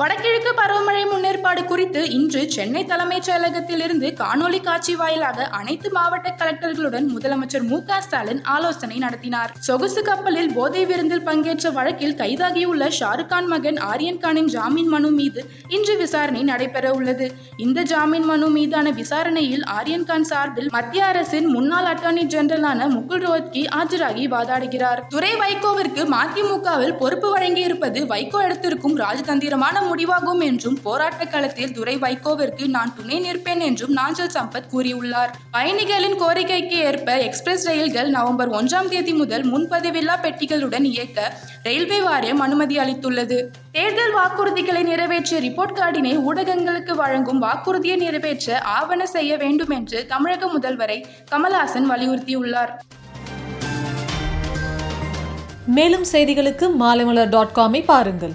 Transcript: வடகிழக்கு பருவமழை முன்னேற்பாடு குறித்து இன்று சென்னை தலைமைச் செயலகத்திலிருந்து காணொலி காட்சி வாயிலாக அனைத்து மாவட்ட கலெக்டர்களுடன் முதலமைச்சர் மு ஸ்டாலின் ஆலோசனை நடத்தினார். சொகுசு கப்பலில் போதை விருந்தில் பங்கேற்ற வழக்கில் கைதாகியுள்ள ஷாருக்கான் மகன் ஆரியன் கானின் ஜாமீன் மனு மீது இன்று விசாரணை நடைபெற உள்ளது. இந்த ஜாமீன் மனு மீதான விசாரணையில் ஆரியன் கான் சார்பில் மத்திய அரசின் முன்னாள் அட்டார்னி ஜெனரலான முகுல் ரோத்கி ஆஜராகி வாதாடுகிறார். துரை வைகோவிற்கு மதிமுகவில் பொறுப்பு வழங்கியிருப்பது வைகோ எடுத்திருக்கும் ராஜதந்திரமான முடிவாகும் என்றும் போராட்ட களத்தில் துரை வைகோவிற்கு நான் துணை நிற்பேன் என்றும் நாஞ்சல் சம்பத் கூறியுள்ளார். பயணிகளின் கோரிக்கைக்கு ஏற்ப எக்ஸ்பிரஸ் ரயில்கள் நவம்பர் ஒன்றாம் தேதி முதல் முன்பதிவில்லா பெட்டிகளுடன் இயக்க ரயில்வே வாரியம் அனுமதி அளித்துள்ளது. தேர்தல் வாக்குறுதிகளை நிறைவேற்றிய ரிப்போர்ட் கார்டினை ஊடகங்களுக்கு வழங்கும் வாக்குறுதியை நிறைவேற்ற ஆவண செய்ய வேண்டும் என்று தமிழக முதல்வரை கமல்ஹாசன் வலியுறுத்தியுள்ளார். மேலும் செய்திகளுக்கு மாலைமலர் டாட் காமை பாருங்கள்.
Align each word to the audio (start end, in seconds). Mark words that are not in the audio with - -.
வடகிழக்கு 0.00 0.50
பருவமழை 0.58 1.00
முன்னேற்பாடு 1.10 1.64
குறித்து 1.64 2.10
இன்று 2.10 2.50
சென்னை 2.50 2.84
தலைமைச் 2.84 3.30
செயலகத்திலிருந்து 3.30 4.08
காணொலி 4.20 4.60
காட்சி 4.62 4.94
வாயிலாக 4.96 5.46
அனைத்து 5.58 5.88
மாவட்ட 5.90 6.28
கலெக்டர்களுடன் 6.38 7.06
முதலமைச்சர் 7.14 7.62
மு 7.62 7.78
ஸ்டாலின் 7.98 8.42
ஆலோசனை 8.44 8.98
நடத்தினார். 8.98 9.50
சொகுசு 9.58 10.02
கப்பலில் 10.02 10.52
போதை 10.52 10.84
விருந்தில் 10.84 11.22
பங்கேற்ற 11.22 11.70
வழக்கில் 11.70 12.14
கைதாகியுள்ள 12.14 12.88
ஷாருக்கான் 13.00 13.46
மகன் 13.46 13.76
ஆரியன் 13.76 14.18
கானின் 14.18 14.46
ஜாமீன் 14.46 14.88
மனு 14.88 15.10
மீது 15.10 15.44
இன்று 15.68 15.96
விசாரணை 15.96 16.42
நடைபெற 16.42 16.92
உள்ளது. 16.92 17.28
இந்த 17.56 17.82
ஜாமீன் 17.82 18.24
மனு 18.24 18.48
மீதான 18.48 18.90
விசாரணையில் 18.90 19.64
ஆரியன் 19.64 20.04
கான் 20.04 20.24
சார்பில் 20.24 20.70
மத்திய 20.72 21.04
அரசின் 21.06 21.46
முன்னாள் 21.46 21.90
அட்டார்னி 21.94 22.26
ஜெனரலான 22.36 22.88
முகுல் 22.96 23.24
ரோத்கி 23.28 23.64
ஆஜராகி 23.80 24.26
வாதாடுகிறார். 24.36 25.02
துரை 25.08 25.34
வைகோவிற்கு 25.34 26.04
மதிமுகவில் 26.16 26.96
பொறுப்பு 26.96 27.36
வழங்கியிருப்பது 27.36 28.06
வைகோ 28.14 28.42
எடுத்திருக்கும் 28.48 28.98
ராஜதந்திரமான 29.04 29.88
முடிவாகும் 29.90 30.40
என்றும் 30.40 30.78
போராட்ட 30.82 31.24
களத்தில் 31.24 31.72
துரை 31.72 31.96
வைகோவிற்கு 31.96 32.66
நான் 32.66 32.94
துணை 32.96 33.20
நிற்பேன் 33.20 33.58
என்றும் 33.58 33.96
நாஞ்சல் 33.96 34.34
சம்பத் 34.34 34.68
கூறியுள்ளார். 34.72 35.32
பயணிகளின் 35.50 36.22
கோரிக்கைக்கு 36.22 36.78
ஏற்ப 36.88 37.18
எக்ஸ்பிரஸ் 37.18 37.66
ரயில்கள் 37.66 38.10
நவம்பர் 38.10 38.50
ஒன்றாம் 38.50 38.88
தேதி 38.88 39.12
முதல் 39.12 39.46
முன்பதிவில்லா 39.52 40.16
பெட்டிகளுடன் 40.22 40.84
இயக்க 40.84 41.38
ரயில்வே 41.62 42.02
வாரியம் 42.02 42.40
அனுமதி 42.40 42.78
அளித்துள்ளது. 42.78 43.38
தேர்தல் 43.72 44.14
வாக்குறுதிகளை 44.14 44.82
நிறைவேற்றிய 44.82 45.40
ரிப்போர்ட் 45.40 45.78
கார்டினை 45.78 46.14
ஊடகங்களுக்கு 46.30 46.94
வழங்கும் 46.94 47.38
வாக்குறுதியை 47.38 47.96
நிறைவேற்ற 47.96 48.60
ஆவண 48.60 49.06
செய்ய 49.06 49.36
வேண்டும் 49.36 49.70
என்று 49.70 50.06
தமிழக 50.06 50.50
முதல்வரை 50.58 51.04
கமல்ஹாசன் 51.30 51.88
வலியுறுத்தியுள்ளார். 51.90 52.68
மேலும் 55.66 56.04
செய்திகளுக்கு 56.12 56.68
மாலைமலர் 56.80 57.28
டாட் 57.28 57.52
காமை 57.54 57.84
பாருங்கள். 57.84 58.32